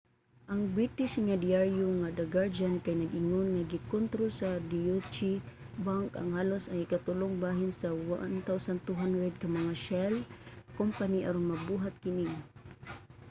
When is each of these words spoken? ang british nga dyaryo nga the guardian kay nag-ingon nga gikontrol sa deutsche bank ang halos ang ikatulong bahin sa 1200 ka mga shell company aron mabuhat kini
ang 0.51 0.61
british 0.75 1.13
nga 1.25 1.35
dyaryo 1.45 1.87
nga 2.01 2.09
the 2.17 2.25
guardian 2.35 2.75
kay 2.83 2.95
nag-ingon 2.97 3.47
nga 3.51 3.69
gikontrol 3.73 4.29
sa 4.39 4.49
deutsche 4.71 5.31
bank 5.85 6.07
ang 6.15 6.29
halos 6.37 6.63
ang 6.67 6.79
ikatulong 6.85 7.33
bahin 7.43 7.71
sa 7.81 7.89
1200 8.49 9.41
ka 9.41 9.47
mga 9.57 9.73
shell 9.85 10.15
company 10.79 11.19
aron 11.23 11.45
mabuhat 11.51 11.93
kini 12.03 12.27